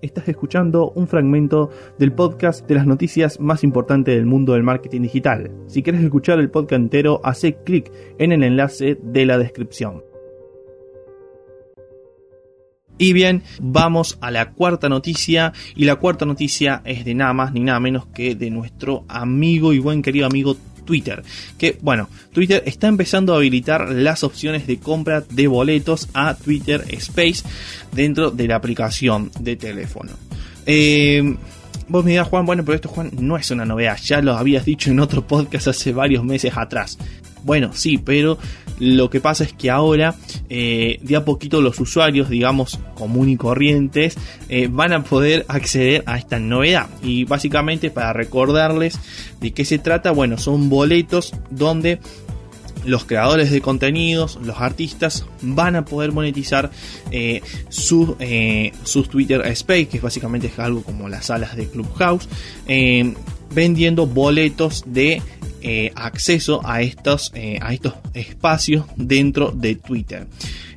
Estás 0.00 0.28
escuchando 0.28 0.92
un 0.92 1.08
fragmento 1.08 1.70
del 1.98 2.12
podcast 2.12 2.64
de 2.68 2.76
las 2.76 2.86
noticias 2.86 3.40
más 3.40 3.64
importantes 3.64 4.14
del 4.14 4.26
mundo 4.26 4.52
del 4.52 4.62
marketing 4.62 5.02
digital. 5.02 5.50
Si 5.66 5.82
quieres 5.82 6.04
escuchar 6.04 6.38
el 6.38 6.50
podcast 6.50 6.80
entero, 6.80 7.20
hace 7.24 7.56
clic 7.64 7.90
en 8.16 8.30
el 8.30 8.44
enlace 8.44 8.96
de 9.02 9.26
la 9.26 9.38
descripción. 9.38 10.04
Y 12.96 13.12
bien, 13.12 13.42
vamos 13.60 14.18
a 14.20 14.30
la 14.30 14.52
cuarta 14.52 14.88
noticia. 14.88 15.52
Y 15.74 15.84
la 15.84 15.96
cuarta 15.96 16.26
noticia 16.26 16.82
es 16.84 17.04
de 17.04 17.14
nada 17.14 17.32
más 17.32 17.52
ni 17.52 17.60
nada 17.60 17.80
menos 17.80 18.06
que 18.06 18.34
de 18.34 18.50
nuestro 18.50 19.04
amigo 19.08 19.72
y 19.72 19.78
buen 19.78 20.02
querido 20.02 20.26
amigo 20.26 20.56
Twitter. 20.88 21.22
Que 21.58 21.76
bueno, 21.82 22.08
Twitter 22.32 22.62
está 22.64 22.88
empezando 22.88 23.34
a 23.34 23.36
habilitar 23.36 23.90
las 23.90 24.24
opciones 24.24 24.66
de 24.66 24.78
compra 24.78 25.20
de 25.20 25.46
boletos 25.46 26.08
a 26.14 26.34
Twitter 26.34 26.82
Space 26.88 27.44
dentro 27.92 28.30
de 28.30 28.48
la 28.48 28.56
aplicación 28.56 29.30
de 29.38 29.56
teléfono. 29.56 30.12
Eh, 30.64 31.36
vos 31.88 32.06
me 32.06 32.12
dirás, 32.12 32.28
Juan, 32.28 32.46
bueno, 32.46 32.64
pero 32.64 32.76
esto, 32.76 32.88
Juan, 32.88 33.10
no 33.18 33.36
es 33.36 33.50
una 33.50 33.66
novedad. 33.66 33.98
Ya 34.02 34.22
lo 34.22 34.34
habías 34.34 34.64
dicho 34.64 34.90
en 34.90 34.98
otro 35.00 35.26
podcast 35.26 35.68
hace 35.68 35.92
varios 35.92 36.24
meses 36.24 36.56
atrás. 36.56 36.96
Bueno, 37.44 37.70
sí, 37.72 37.98
pero 37.98 38.38
lo 38.80 39.10
que 39.10 39.20
pasa 39.20 39.44
es 39.44 39.52
que 39.52 39.70
ahora, 39.70 40.14
eh, 40.48 40.98
de 41.02 41.16
a 41.16 41.24
poquito, 41.24 41.60
los 41.60 41.80
usuarios, 41.80 42.28
digamos, 42.28 42.78
común 42.94 43.28
y 43.28 43.36
corrientes, 43.36 44.16
eh, 44.48 44.68
van 44.70 44.92
a 44.92 45.02
poder 45.02 45.44
acceder 45.48 46.04
a 46.06 46.18
esta 46.18 46.38
novedad. 46.38 46.88
Y 47.02 47.24
básicamente, 47.24 47.90
para 47.90 48.12
recordarles 48.12 48.98
de 49.40 49.52
qué 49.52 49.64
se 49.64 49.78
trata, 49.78 50.12
bueno, 50.12 50.38
son 50.38 50.68
boletos 50.68 51.34
donde 51.50 51.98
los 52.84 53.04
creadores 53.04 53.50
de 53.50 53.60
contenidos, 53.60 54.38
los 54.42 54.60
artistas, 54.60 55.26
van 55.42 55.74
a 55.74 55.84
poder 55.84 56.12
monetizar 56.12 56.70
eh, 57.10 57.42
sus 57.68 59.08
Twitter 59.08 59.44
Space, 59.48 59.88
que 59.88 59.98
básicamente 59.98 60.46
es 60.46 60.58
algo 60.58 60.82
como 60.82 61.08
las 61.08 61.26
salas 61.26 61.56
de 61.56 61.66
Clubhouse, 61.66 62.28
vendiendo 63.50 64.06
boletos 64.06 64.84
de 64.86 65.20
eh, 65.62 65.92
acceso 65.94 66.60
a 66.64 66.82
estos, 66.82 67.32
eh, 67.34 67.58
a 67.60 67.72
estos 67.72 67.94
espacios 68.14 68.86
dentro 68.96 69.50
de 69.50 69.74
Twitter. 69.74 70.26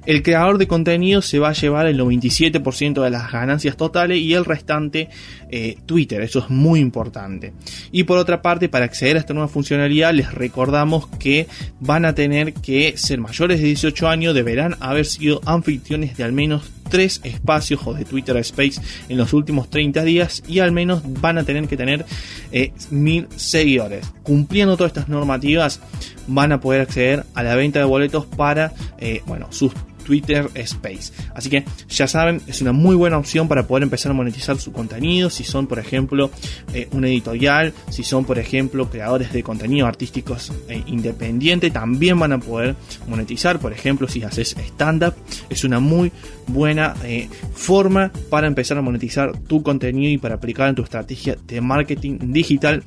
El 0.06 0.24
creador 0.24 0.58
de 0.58 0.68
contenido 0.68 1.22
se 1.22 1.38
va 1.38 1.50
a 1.50 1.54
llevar 1.54 1.86
el 1.86 2.00
97% 2.00 3.04
de 3.04 3.10
las 3.12 3.32
ganancias 3.32 3.78
totales 3.78 4.18
y 4.18 4.34
el 4.34 4.46
restante 4.46 5.10
eh, 5.52 5.78
Twitter. 5.86 6.22
Eso 6.22 6.40
es 6.40 6.50
muy 6.50 6.80
importante. 6.80 7.54
Y 7.92 8.04
por 8.04 8.18
otra 8.18 8.42
parte, 8.42 8.68
para 8.68 8.86
acceder 8.86 9.18
a 9.18 9.20
esta 9.20 9.36
nueva 9.36 9.48
funcionalidad, 9.48 10.12
les 10.14 10.34
recordamos 10.34 11.08
que 11.20 11.46
van 11.80 12.06
a 12.06 12.16
tener 12.16 12.54
que 12.54 12.98
ser 12.98 13.20
mayores 13.20 13.60
de 13.60 13.68
18 13.68 14.08
años, 14.08 14.34
deberán 14.34 14.76
haber 14.80 15.06
sido 15.06 15.40
anfitriones 15.46 16.18
de 16.18 16.24
al 16.24 16.34
menos 16.34 16.64
tres 16.92 17.22
espacios 17.24 17.82
o 17.86 17.94
de 17.94 18.06
Twitter 18.06 18.38
Space 18.38 18.80
en 19.10 19.18
los 19.18 19.34
últimos 19.34 19.70
30 19.70 20.04
días 20.04 20.44
y 20.48 20.60
al 20.60 20.72
menos 20.72 21.02
van 21.22 21.40
a 21.40 21.44
tener 21.44 21.68
que 21.68 21.78
tener 21.78 22.06
eh, 22.52 22.74
mil 22.92 23.28
seguidores. 23.36 24.06
Cumpliendo 24.22 24.78
todas 24.78 24.92
estas 24.92 25.10
normativas, 25.10 25.80
van 26.28 26.52
a 26.52 26.60
poder 26.60 26.82
acceder 26.82 27.26
a 27.34 27.42
la 27.42 27.56
venta 27.56 27.80
de 27.80 27.86
boletos 27.86 28.26
para 28.26 28.74
eh, 29.00 29.24
bueno, 29.26 29.48
sus 29.50 29.72
Twitter 30.04 30.50
Space. 30.56 31.14
Así 31.36 31.50
que 31.50 31.66
ya 31.90 32.08
saben, 32.08 32.42
es 32.48 32.62
una 32.62 32.72
muy 32.72 32.96
buena 32.96 33.18
opción 33.18 33.48
para 33.48 33.68
poder 33.68 33.84
empezar 33.84 34.12
a 34.12 34.16
monetizar 34.16 34.58
su 34.58 34.72
contenido. 34.72 35.30
Si 35.30 35.44
son, 35.44 35.68
por 35.68 35.80
ejemplo, 35.80 36.32
eh, 36.74 36.88
un 36.92 37.06
editorial, 37.06 37.74
si 37.90 38.04
son, 38.04 38.26
por 38.26 38.40
ejemplo, 38.40 38.90
creadores 38.90 39.34
de 39.34 39.44
contenido 39.44 39.88
artísticos 39.88 40.52
e 40.68 40.84
independiente, 40.88 41.72
también 41.72 42.20
van 42.20 42.34
a 42.34 42.40
poder 42.40 42.76
monetizar. 43.08 43.60
Por 43.60 43.74
ejemplo, 43.74 44.08
si 44.08 44.24
haces 44.24 44.56
stand-up, 44.58 45.14
es 45.50 45.64
una 45.64 45.80
muy 45.80 46.12
buena 46.48 46.96
eh, 47.04 47.30
forma 47.54 48.12
para 48.30 48.48
empezar 48.48 48.78
a 48.78 48.82
monetizar 48.82 49.38
tu 49.38 49.64
contenido 49.64 50.12
y 50.12 50.18
para 50.18 50.36
aplicar 50.36 50.70
en 50.70 50.76
tu 50.76 50.84
estrategia 50.84 51.38
de 51.48 51.62
marketing 51.62 52.18
digital 52.32 52.84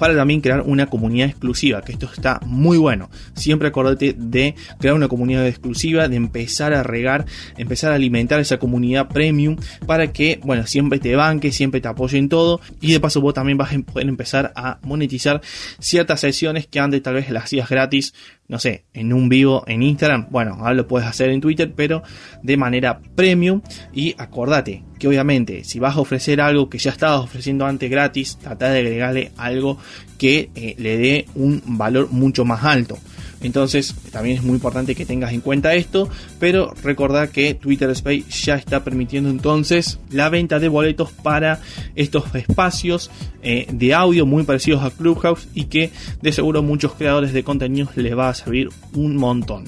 para 0.00 0.16
también 0.16 0.40
crear 0.40 0.62
una 0.62 0.86
comunidad 0.86 1.28
exclusiva, 1.28 1.82
que 1.82 1.92
esto 1.92 2.10
está 2.12 2.40
muy 2.46 2.78
bueno. 2.78 3.10
Siempre 3.34 3.68
acordate 3.68 4.14
de 4.16 4.54
crear 4.78 4.96
una 4.96 5.08
comunidad 5.08 5.46
exclusiva, 5.46 6.08
de 6.08 6.16
empezar 6.16 6.72
a 6.72 6.82
regar, 6.82 7.26
empezar 7.58 7.92
a 7.92 7.96
alimentar 7.96 8.40
esa 8.40 8.58
comunidad 8.58 9.08
premium 9.08 9.56
para 9.86 10.10
que, 10.10 10.40
bueno, 10.42 10.66
siempre 10.66 10.98
te 10.98 11.14
banque, 11.14 11.52
siempre 11.52 11.82
te 11.82 11.88
apoye 11.88 12.16
en 12.16 12.30
todo 12.30 12.62
y 12.80 12.92
de 12.92 13.00
paso 13.00 13.20
vos 13.20 13.34
también 13.34 13.58
vas 13.58 13.74
a 13.74 13.78
poder 13.80 14.08
empezar 14.08 14.52
a 14.56 14.78
monetizar 14.82 15.42
ciertas 15.78 16.20
sesiones 16.20 16.66
que 16.66 16.80
antes 16.80 17.02
tal 17.02 17.14
vez 17.14 17.30
las 17.30 17.44
hacías 17.44 17.68
gratis 17.68 18.14
no 18.50 18.58
sé, 18.58 18.84
en 18.94 19.12
un 19.12 19.28
vivo 19.28 19.62
en 19.68 19.80
Instagram, 19.84 20.26
bueno, 20.28 20.56
ahora 20.58 20.74
lo 20.74 20.88
puedes 20.88 21.06
hacer 21.06 21.30
en 21.30 21.40
Twitter, 21.40 21.72
pero 21.74 22.02
de 22.42 22.56
manera 22.56 23.00
premium. 23.14 23.62
Y 23.92 24.16
acordate 24.18 24.82
que 24.98 25.06
obviamente 25.06 25.62
si 25.62 25.78
vas 25.78 25.96
a 25.96 26.00
ofrecer 26.00 26.40
algo 26.40 26.68
que 26.68 26.78
ya 26.78 26.90
estabas 26.90 27.20
ofreciendo 27.20 27.64
antes 27.64 27.88
gratis, 27.88 28.38
trata 28.42 28.70
de 28.70 28.80
agregarle 28.80 29.30
algo 29.36 29.78
que 30.18 30.50
eh, 30.56 30.74
le 30.78 30.98
dé 30.98 31.26
un 31.36 31.62
valor 31.64 32.10
mucho 32.10 32.44
más 32.44 32.64
alto. 32.64 32.98
Entonces 33.42 33.94
también 34.10 34.36
es 34.36 34.42
muy 34.42 34.54
importante 34.54 34.94
que 34.94 35.06
tengas 35.06 35.32
en 35.32 35.40
cuenta 35.40 35.74
esto, 35.74 36.08
pero 36.38 36.74
recordad 36.82 37.30
que 37.30 37.54
Twitter 37.54 37.90
Space 37.90 38.24
ya 38.28 38.56
está 38.56 38.84
permitiendo 38.84 39.30
entonces 39.30 39.98
la 40.10 40.28
venta 40.28 40.58
de 40.58 40.68
boletos 40.68 41.10
para 41.10 41.60
estos 41.94 42.34
espacios 42.34 43.10
eh, 43.42 43.66
de 43.72 43.94
audio 43.94 44.26
muy 44.26 44.42
parecidos 44.42 44.82
a 44.82 44.90
Clubhouse 44.90 45.48
y 45.54 45.64
que 45.64 45.90
de 46.20 46.32
seguro 46.32 46.62
muchos 46.62 46.92
creadores 46.92 47.32
de 47.32 47.42
contenidos 47.42 47.96
les 47.96 48.16
va 48.16 48.28
a 48.28 48.34
servir 48.34 48.68
un 48.94 49.16
montón. 49.16 49.64